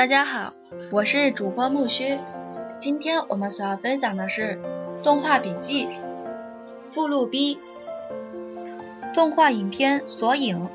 [0.00, 0.54] 大家好，
[0.92, 2.16] 我是主播木须。
[2.78, 4.58] 今天我们所要分享的是
[5.04, 5.88] 动画笔记
[6.90, 7.58] 附录 B
[9.12, 10.70] 动画影片索引。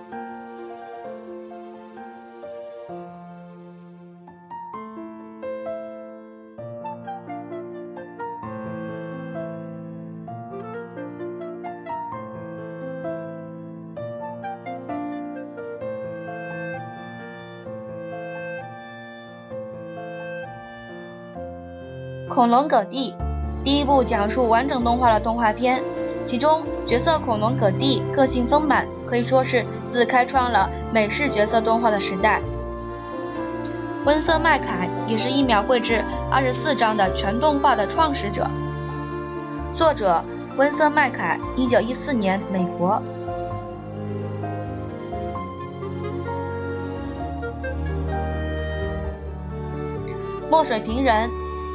[22.46, 23.16] 恐龙葛蒂，
[23.64, 25.84] 第一部讲述完整动画的动画片，
[26.26, 32.44] 其中角色恐龙葛蒂个性丰满，可以说是自开创了美式角色动画的时代。
[34.06, 38.48] 温瑟麦凯也是一秒绘制二十四章的全动画的创始者。
[39.74, 40.24] 作者
[40.56, 43.02] 温瑟麦凯，一九一四年，美国。
[50.52, 51.28] 墨水瓶人。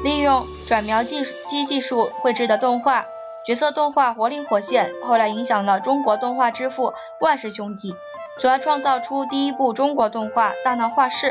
[0.02, 3.06] 利用转描技机技术绘制的动画
[3.44, 7.94] 角色动画活灵活现，后来影响了中国动画之父万氏兄弟，
[8.38, 11.26] 从而创造出第一部中国动画《大闹画室》。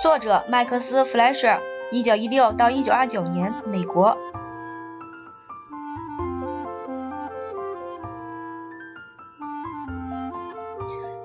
[0.00, 1.60] 作者麦克斯·弗莱舍，
[1.92, 4.16] 一九一六到一九二九年，美国。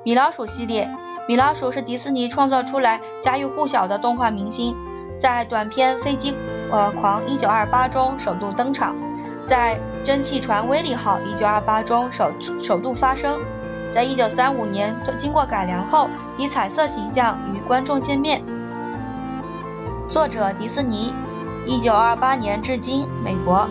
[0.04, 0.90] 米老鼠系列，
[1.28, 4.89] 米老鼠是迪士尼创造出来家喻户晓的动画明星。
[5.20, 6.34] 在短片《飞机
[6.72, 8.96] 呃狂》一九二八中首度登场，
[9.46, 12.32] 在《蒸汽船威利号》一九二八中首
[12.62, 13.42] 首度发声，
[13.92, 18.42] 在一九三五年经过改良后，以彩色形象与观众见面。
[20.10, 21.14] 作者迪士尼，
[21.66, 23.68] 一九二八年至今，美国。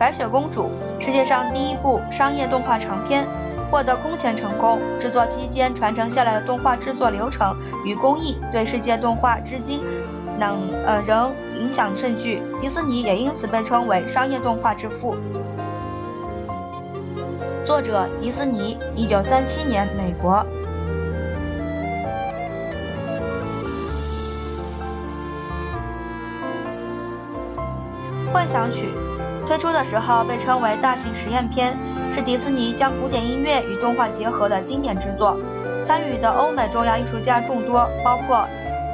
[0.00, 0.68] 白雪公主，
[0.98, 3.45] 世界上第一部商业动画长片。
[3.70, 9.80] 获得空前成功，制作期间传承下来的动画制作流程与工艺，对世界动画至今
[10.38, 12.42] 能呃仍影响甚巨。
[12.58, 15.16] 迪士尼也因此被称为商业动画之父。
[17.64, 20.46] 作者迪士尼，一九三七年，美国。
[28.32, 28.86] 幻想曲
[29.46, 31.78] 推出的时候被称为大型实验片。
[32.12, 35.36] 是迪士尼将古典音乐与动画结合的经典之作，
[35.82, 38.48] 参与的欧美重要艺术家众多，包括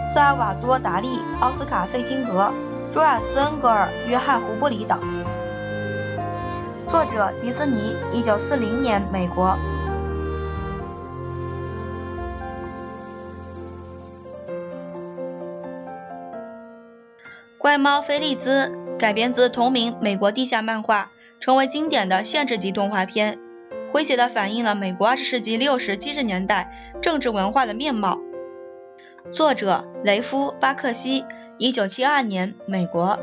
[0.07, 1.09] 萨尔瓦多·达利、
[1.41, 2.51] 奥斯卡·费辛格、
[2.91, 4.99] 朱尔斯·恩格尔、约翰·胡布里等。
[6.89, 9.59] 作者迪士尼，一九四零年，美国。
[17.59, 21.11] 怪猫菲利兹改编自同名美国地下漫画。
[21.41, 23.37] 成为经典的限制级动画片，
[23.93, 26.71] 诙谐地反映了美国二十世纪六十七十年代
[27.03, 28.21] 政治文化的面貌。
[29.33, 31.25] 作者雷夫·巴克西，
[31.59, 33.19] 一九七二年，美国。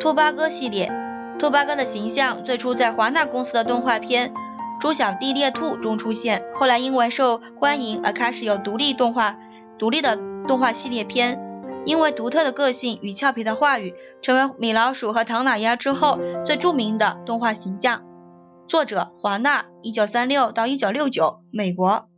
[0.00, 0.90] 兔八哥系列，
[1.38, 4.30] 兔八哥的形象最初在华纳公司的动画片
[4.80, 9.38] 《猪小弟猎兔》中出现，后来因为受欢迎而开始有独立动画、
[9.78, 10.18] 独立的
[10.50, 11.46] 动画系列片。
[11.86, 18.04] 因为独特的个性与俏皮的话语，成为米老鼠和唐老鸭之后最著名的动画形象。
[18.66, 22.08] 作者华纳，一九三六到一九六九，美国。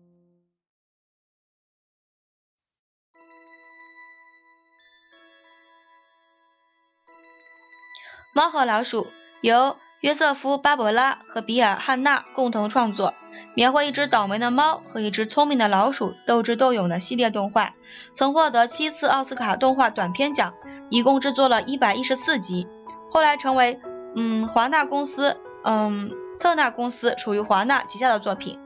[8.34, 9.08] 猫和老鼠
[9.42, 13.14] 由约瑟夫·巴伯拉和比尔·汉纳共同创作。
[13.54, 17.72] 描绘一只倒霉的猫和一只聪明的老鼠斗智斗勇的系列动画，
[18.12, 20.54] 曾获得七次奥斯卡动画短片奖，
[20.90, 22.66] 一共制作了一百一十四集。
[23.12, 23.80] 后来成为
[24.16, 26.10] 嗯华纳公司嗯
[26.40, 28.58] 特纳公司属于华纳旗下的作品。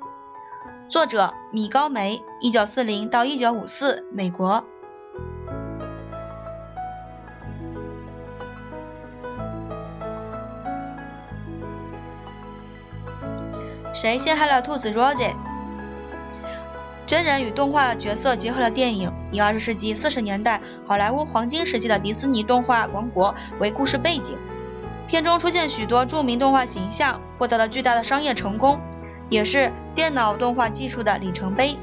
[0.88, 4.64] 作者米高梅，一九四零到一九五四，美国。
[13.96, 15.34] 谁陷害了兔子 Rosie？
[17.06, 24.38] 真人与动画角色结合的电影，以二十世纪四十年代好莱坞黄金时期的迪士尼动画王国为故事背景。
[25.08, 28.82] 片中出现许多著名动画形象，获得了巨大的商业成功，
[29.30, 31.78] 也是电脑动画技术的里程碑。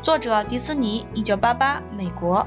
[0.00, 2.40] 作者迪士尼，一九八八，美国。《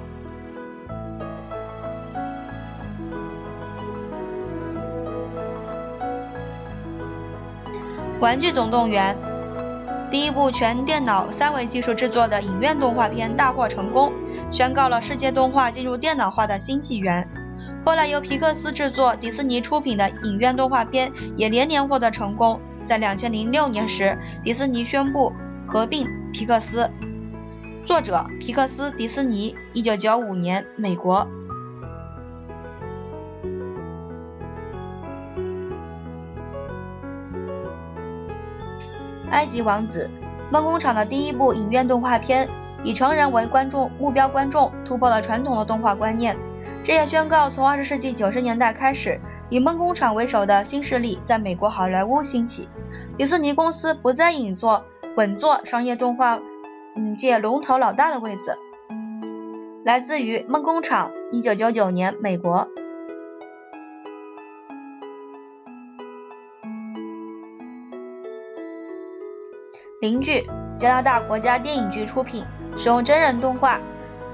[8.21, 9.17] 玩具总动员》
[10.11, 14.13] 第一部全电脑三维技术制作的影院动画片大获成功，
[14.51, 17.27] 宣告了世界动画进入电脑化的新纪元。
[17.83, 22.61] 后来由皮克斯制作、迪士尼出品的影院动画片也连年获得成功。
[22.85, 25.33] 在两千零六年时，迪士尼宣布
[25.67, 26.91] 合并皮克斯。
[27.83, 31.27] 作者：皮克斯迪士尼，一九九五年，美国。
[39.31, 40.09] 埃及王子，
[40.51, 42.47] 梦工厂的第一部影院动画片，
[42.83, 46.37] 以成人为观众目标观众，突破了传统的动画观念。
[46.83, 49.19] 这也宣告从二十世纪九十年代开始，
[49.49, 52.69] 以梦工厂为首的新势力在美国好莱坞兴起。
[53.15, 54.85] 迪士尼公司不再稳坐
[55.15, 56.39] 稳坐商业动画
[56.95, 58.57] 嗯界龙头老大的位子。
[59.85, 62.67] 来自于梦工厂，一九九九年，美国。
[70.01, 70.43] 邻居，
[70.79, 72.43] 加拿大国家电影局出品，
[72.75, 73.79] 使用真人动画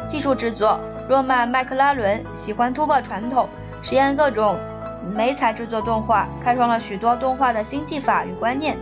[0.07, 0.79] 技术制作。
[1.09, 3.49] 若曼·麦克拉伦喜欢突破传统，
[3.81, 4.57] 实验各种
[5.13, 8.77] 媒材制作动画，开创了许多动画的新技法与观念。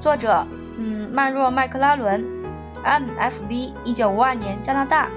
[0.00, 0.44] 作者，
[0.76, 2.26] 嗯，曼若·麦克拉伦
[2.82, 5.08] ，M.F.V.，一九五二年，加拿大。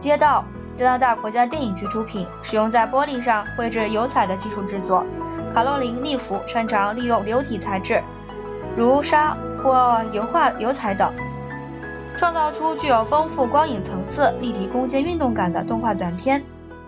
[0.00, 0.42] 街道，
[0.74, 5.04] 加拿大国家电影局出品，使用在玻璃上绘制油彩的技术制作。
[5.54, 8.02] 卡洛琳·利弗擅长利用流体材质，
[8.76, 11.12] 如沙或油画油彩等，
[12.16, 16.42] 创造出具有丰富光影层次、立体空间运动感的动画短片。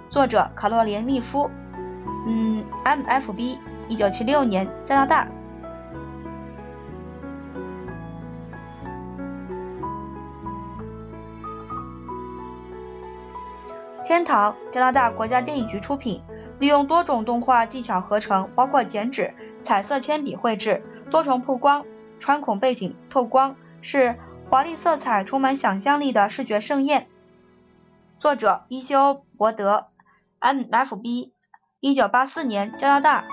[0.09, 1.51] 作者：卡洛琳·利夫，
[2.27, 3.59] 嗯，M.F.B.
[3.89, 5.27] 一九七六年，加拿大。
[14.13, 16.23] 天堂，加拿大国家电影局出品，
[16.59, 21.87] 利用多种动画技巧合成，包括剪纸、彩色铅笔绘制、多重曝光、
[22.21, 24.19] 穿孔背景透光，是
[24.51, 27.07] 华丽色彩、充满想象力的视觉盛宴。
[28.19, 29.87] 作者：伊修伯德
[30.41, 31.33] ，M.F.B.
[31.81, 33.25] 一九八四年，加拿大。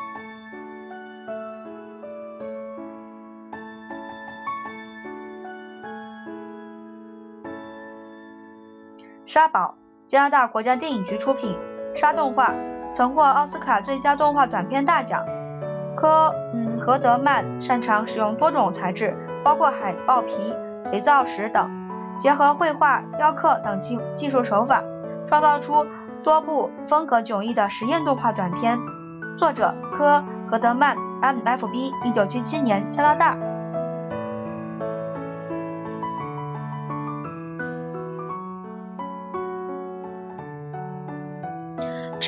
[9.26, 9.79] 沙堡。
[10.10, 11.56] 加拿大国家电影局出品，
[11.94, 12.56] 沙动画
[12.92, 15.24] 曾获奥斯卡最佳动画短片大奖。
[15.96, 20.56] 科嗯何德曼擅长使用多种材质，包括海豹皮、
[20.92, 21.70] 肥皂石等，
[22.18, 24.82] 结合绘画、雕刻等技技术手法，
[25.28, 25.86] 创造出
[26.24, 28.80] 多部风格迥异的实验动画短片。
[29.38, 31.94] 作者科何德曼，M.F.B.
[32.04, 33.38] 一九七七年，加拿大。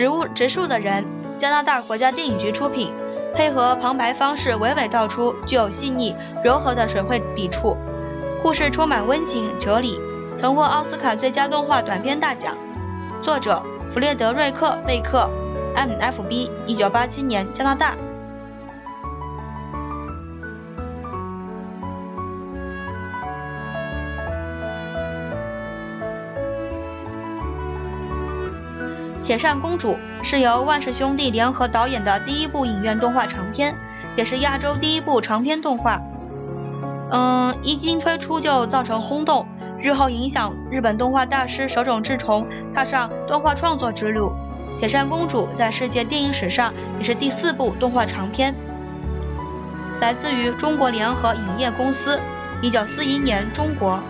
[0.01, 1.05] 植物植树的人，
[1.37, 2.91] 加拿大国家电影局出品，
[3.35, 7.77] 配合旁白方式，娓娓道出具有细腻柔和的水绘笔触，
[8.41, 10.01] 故事充满温情哲理，
[10.33, 12.57] 曾获奥斯卡最佳动画短片大奖。
[13.21, 13.61] 作者
[13.93, 15.29] 弗列德瑞克贝克
[15.75, 16.49] ，M.F.B.
[16.65, 17.95] 一九八七年，加拿大。
[29.31, 33.77] 铁扇公主是由万氏兄弟联合导演的第一部影院动画长片，
[34.17, 36.01] 也是亚洲第一部长篇动画。
[37.11, 39.47] 嗯，一经推出就造成轰动，
[39.79, 44.33] 日后影响日本动画大师手冢治虫踏上动画创作之路。
[44.77, 48.53] 铁扇公主在世界电影史上也是第四部动画长片，
[50.01, 52.19] 来自于中国联合影业公司，
[52.61, 54.03] 一九四一年中国。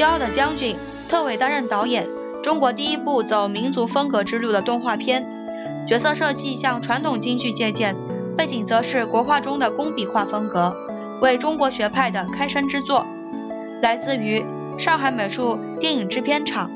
[0.00, 0.78] 骄傲的将军，
[1.10, 2.08] 特委担任导演，
[2.42, 5.28] 中国第一部走民族风格之路的动画片，
[5.86, 7.94] 角色设计向传统京剧借鉴，
[8.34, 10.74] 背景则是国画中的工笔画风格，
[11.20, 13.06] 为中国学派的开山之作。
[13.82, 14.42] 来自于
[14.78, 16.70] 上海美术电影制片厂，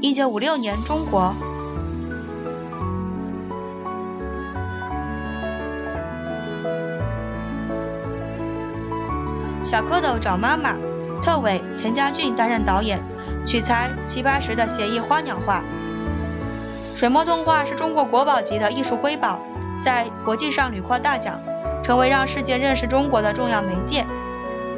[0.00, 1.32] 一九五六年中国。
[9.62, 10.76] 小蝌蚪找妈妈。
[11.22, 13.02] 特委钱家俊担任导演，
[13.46, 15.62] 取材齐白石的写意花鸟画。
[16.94, 19.40] 水墨动画是中国国宝级的艺术瑰宝，
[19.78, 21.40] 在国际上屡获大奖，
[21.82, 24.04] 成为让世界认识中国的重要媒介。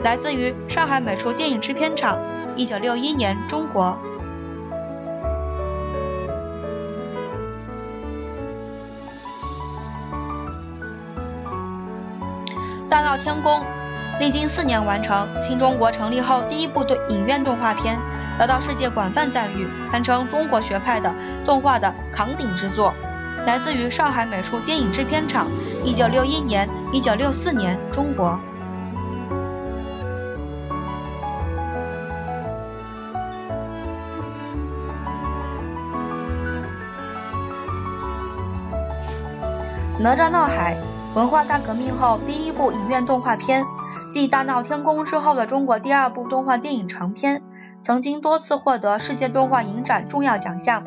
[0.05, 2.19] 来自于上海美术电影制片厂，
[2.57, 3.99] 一九六一年中国。
[12.91, 13.65] 大闹天宫。
[14.23, 17.99] 历经四年完成，新中国成立后第一部对影院动画片，
[18.39, 21.13] 得到世界广泛赞誉，堪称中国学派的
[21.45, 22.95] 动画的扛鼎之作。
[23.45, 25.49] 来自于上海美术电影制片厂，
[25.83, 28.39] 一九六一年、一九六四年，中国。
[39.99, 40.77] 哪吒闹海，
[41.17, 43.65] 文化大革命后第一部影院动画片，
[44.13, 47.43] 继《大闹天宫》之后的中国第二部动画电影长片，
[47.81, 50.85] 曾经多次获得世界动画影展重要奖项。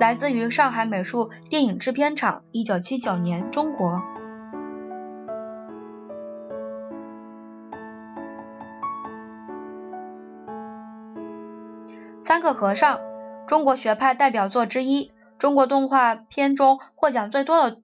[0.00, 4.02] 来自于上海美术电影制片厂，一九七九年，中国。
[12.20, 12.98] 三个和尚，
[13.46, 17.76] 中国学派代表作之一，中国动画片中获奖最多的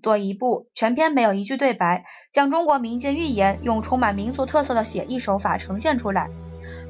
[0.00, 6.30] 多一部，全篇没有一句对白，将中国民间寓言用充满民族特色的写意手法呈现出来。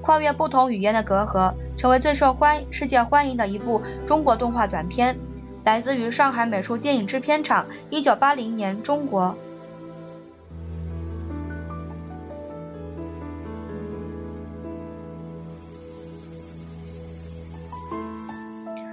[0.03, 5.19] 跨越不同语言的隔阂，成为最受欢世界欢迎的一部中国动画短片，
[5.65, 9.37] 来自于上海美术电影制片厂，一九八零年，中国。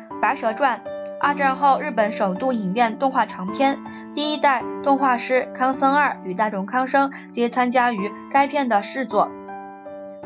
[0.22, 0.84] 《白蛇传》，
[1.20, 3.80] 二战后日本首度影院动画长片，
[4.20, 9.30] 第一代动画师康森二与大众康生皆参加于该片的制作。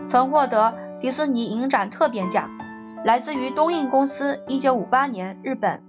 [0.07, 2.49] 曾获得迪士尼影展特别奖，
[3.05, 5.83] 来自于东映公司，一九五八年，日本。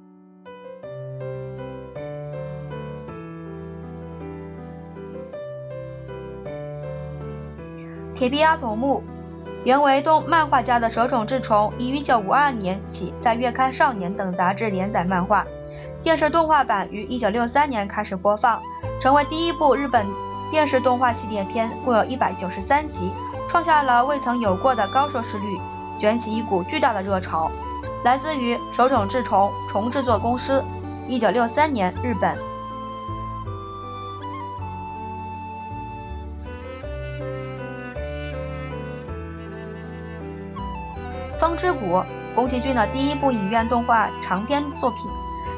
[8.15, 9.03] 铁臂阿童木，
[9.65, 15.47] 原为动漫画家的手冢治虫，于一九五二年起在月刊少年等杂志连载漫画，
[16.05, 18.63] 电视动画版于一九六三年开始播放，
[19.01, 20.07] 成为第一部日本
[20.51, 23.11] 电视动画系列片，共有一百九十三集。
[23.49, 25.59] 创下了未曾有过的高收视率，
[25.99, 27.51] 卷起一股巨大的热潮。
[28.05, 30.63] 来自于手冢治虫虫制作公司，
[31.09, 32.37] 一九六三年，日本。
[41.39, 42.03] 风之谷，
[42.35, 45.11] 宫崎骏的第一部影院动画长篇作品，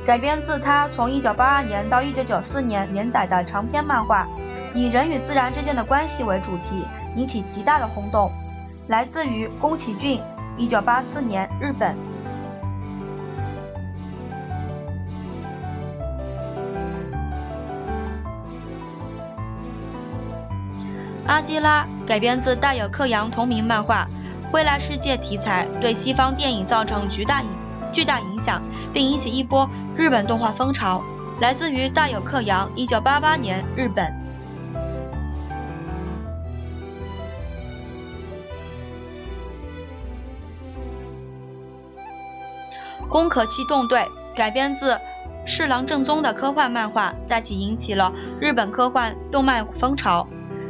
[0.07, 4.29] 改编自他从一九八二年到一九九四年连载的长篇漫画，
[4.73, 6.87] 以人与自然之间的关系为主题。
[7.17, 8.31] 引起极大的轰动，
[8.89, 10.23] 来自于宫崎骏，
[10.57, 11.97] 一九八四年，日本。
[21.27, 24.09] 阿基拉改编自大友克洋同名漫画，
[24.53, 27.49] 未来世界题材对西方电影造成巨大影
[27.95, 31.03] 巨大影响，并引起一波日本动画风潮。
[31.41, 34.15] 来自于大友克洋，一九八八年，日本。
[43.09, 44.99] 攻壳机动队改编自
[45.45, 50.27] 侍郎正宗的科幻漫画，在其引起了日本科幻动漫风潮。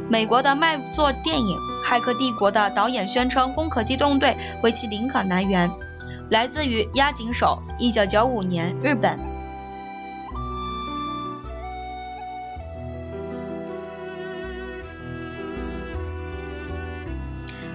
[0.09, 5.69] 美国的卖座电影《骇客帝国》的导演宣称攻壳机动队为其灵感来源，
[6.29, 9.17] 来自于押井守，一九九五年，日本。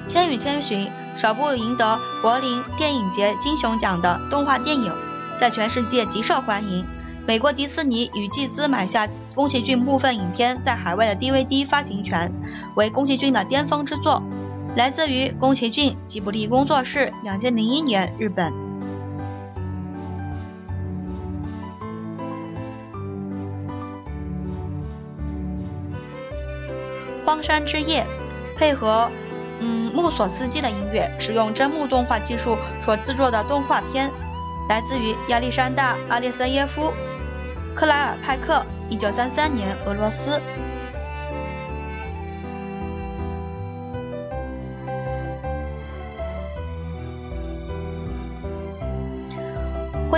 [0.06, 4.92] 《千与千寻》首部赢得柏林电影节金熊奖的动画电影，
[5.38, 6.86] 在全世界极受欢迎。
[7.26, 12.30] 美国迪士尼与巨资买下宫崎骏部分影片在海外的 DVD 发行权，
[12.74, 14.22] 为宫崎骏的巅峰之作。
[14.74, 18.52] 来自于宫崎骏吉卜力工作室，两千零一年，日本。
[27.24, 28.06] 《荒山之夜》
[28.58, 29.10] 配合。
[29.64, 34.10] 嗯，木索斯基的音乐，使用真木动画技术所制作的动画片，
[34.68, 36.86] 来自于亚历山大·阿列塞耶夫·
[37.74, 40.40] 克莱尔派克，一九三三年，俄罗斯。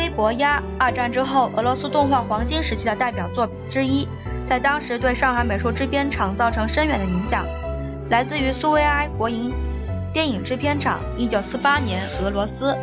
[0.04, 4.06] 灰伯鸭，二战之后俄罗斯动画黄金时期的代表作之一，
[4.44, 7.46] 在当时对上海美术制片厂造成深远的影响。
[8.10, 9.50] 来自于苏维埃国营
[10.12, 12.76] 电影制片厂，一九四八年，俄罗斯。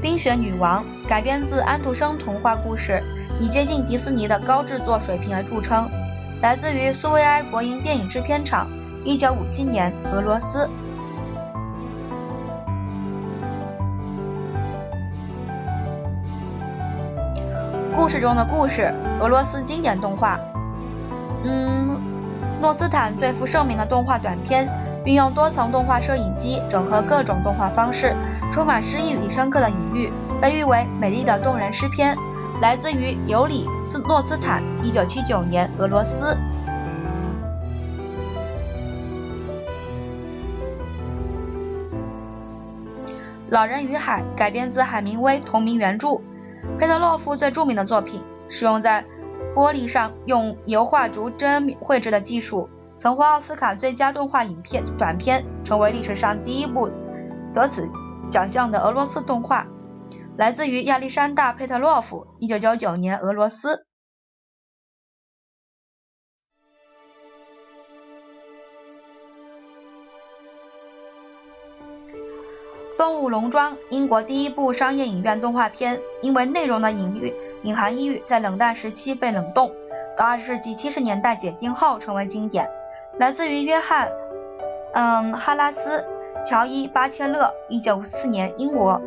[0.00, 3.02] 冰雪女王改编自安徒生童话故事，
[3.38, 5.86] 以接近迪士尼的高制作水平而著称。
[6.40, 8.68] 来自于苏维埃国营电影制片厂，
[9.04, 10.70] 一九五七年，俄罗斯。
[17.96, 20.38] 故事中的故事，俄罗斯经典动画。
[21.42, 22.00] 嗯，
[22.62, 24.70] 诺斯坦最负盛名的动画短片，
[25.04, 28.14] 运用多层动画摄影机整合各种动画方式，
[28.52, 32.16] 充满诗意与深刻的隐喻，被誉为美丽的动人诗篇。
[32.60, 36.34] 来自于尤里斯诺斯坦，一九七九年，俄罗斯。
[43.48, 46.20] 《老人与海》改编自海明威同名原著。
[46.76, 49.04] 佩特洛夫最著名的作品是用在
[49.54, 56.90] 玻璃上用油画逐帧绘制的技术，曾获奥斯卡最佳动画影片短片，成为历史上第一部
[57.54, 57.88] 得此
[58.28, 59.68] 奖项的俄罗斯动画。
[60.38, 63.84] 来自于亚历山大·佩特洛夫，一九九九年，俄罗斯。
[72.96, 79.72] 动物农庄，英国第一部商业影院动画片，因为内容的隐喻、隐含意蕴，在冷淡时期被冷冻，
[80.16, 82.70] 到二十世纪七十年代解禁后成为经典。
[83.18, 84.12] 来自于约翰，
[84.94, 86.06] 嗯，哈拉斯、
[86.46, 89.02] 乔伊·巴切勒，一九五四年，英国。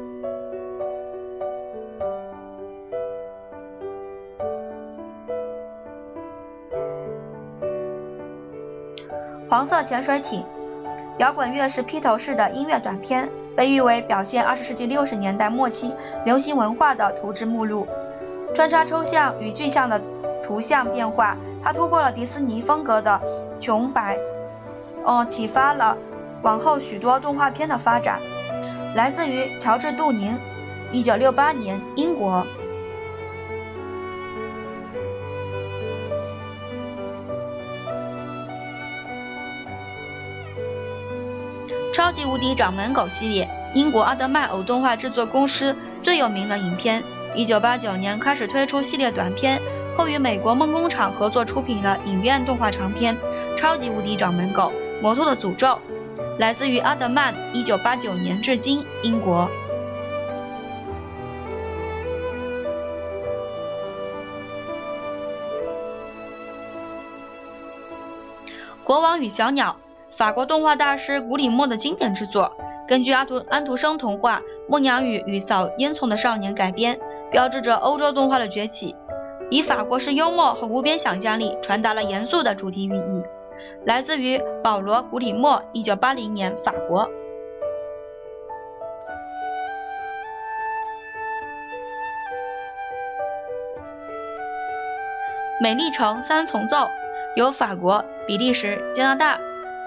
[9.52, 10.46] 黄色潜水艇，
[11.18, 13.30] 摇滚乐是披头士的音乐短片。
[13.54, 15.94] 被誉为表现二十世纪六十年代末期
[16.24, 17.86] 流行文化的图纸目录，
[18.56, 20.02] 穿插抽象与具象的
[20.42, 23.22] 图像变化，它突破了迪士尼风格的
[23.60, 24.18] 穷白，
[25.04, 25.98] 哦，启发了
[26.44, 28.22] 往后许多动画片的发展。
[28.96, 30.40] 来自于乔治·杜宁，
[30.94, 32.48] 一九六八年，英国。
[41.94, 47.04] 超级无敌掌门狗系列，英国阿德曼偶动画制作公司最有名的影片。
[47.36, 49.62] 一九八九年开始推出系列短片，
[49.96, 53.18] 后与美国梦工厂合作出品了影院动画长片
[53.58, 55.68] 《超级无敌掌门狗：摩托的诅咒》，
[56.40, 59.50] 来自于阿德曼，一九八九年至今，英国。
[68.84, 69.76] 国王与小鸟。
[70.22, 72.56] 法国动画大师古里莫的经典之作，
[72.88, 77.00] 根据阿图安徒生童话《牧羊女与扫烟囱的少年》改编，
[77.32, 78.96] 标志着欧洲动画的崛起，
[79.50, 83.24] 以法国式幽默和无边想象力传达了严肃的主题寓意。
[83.84, 87.10] 来自于保罗·古里莫，一九八零年，法国。
[95.60, 96.90] 美丽城三重奏
[97.36, 99.40] 由法国、比利时、加拿大。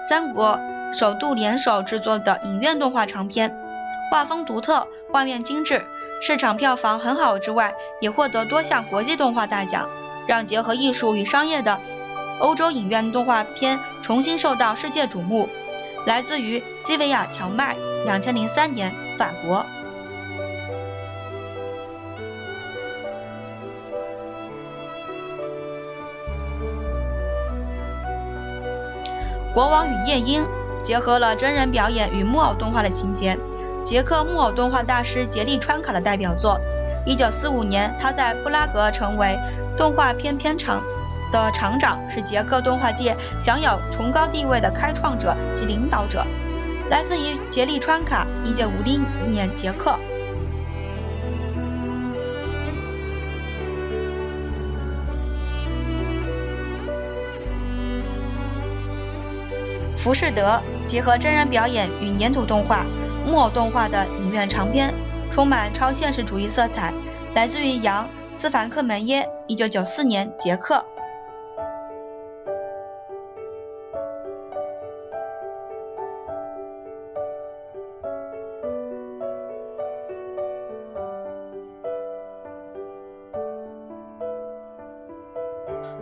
[0.07, 0.59] 三国
[0.93, 3.57] 首度联手制作的影院动画长片，
[4.11, 5.83] 画风独特，画面精致，
[6.21, 9.89] 市场票房很好之外，也获得多项国际动画大奖，
[10.27, 11.79] 让结合艺术与商业的
[12.39, 15.49] 欧洲影院动画片重新受到世界瞩目。
[16.05, 19.65] 来自于西维亚强麦，两千零三年，法国。
[29.55, 30.45] 国王与夜莺
[30.83, 33.39] 结合了真人表演与木偶动画的情节，
[33.85, 36.59] 捷克木偶动画大师杰利川卡的代表作。
[37.05, 39.39] 一九四五年，他在布拉格成为
[39.77, 40.83] 动画片片厂
[41.31, 46.27] 的厂长，是捷克动画界享有崇高地位的开创者及领导者。
[46.89, 49.97] 来自于杰利川卡，一九五零年，捷克。
[60.05, 62.85] 浮士德结合真人表演与粘土动画、
[63.25, 64.93] 木偶动画的影院长片，
[65.31, 66.93] 充满超现实主义色彩。
[67.33, 70.85] 来自于杨·斯凡克门耶，一九九四年，捷克。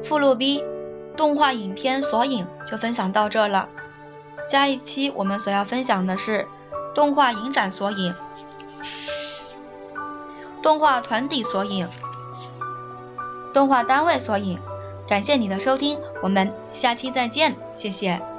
[0.04, 0.62] 附录 B，
[1.16, 3.70] 动画影片索引就分享到这了。
[4.46, 6.48] 下一期我们所要分享的是
[6.94, 8.14] 动画影展索引、
[10.62, 11.88] 动画团体索引、
[13.54, 14.60] 动画单位索引。
[15.08, 18.33] 感谢你的收听，我们下期再见，谢谢。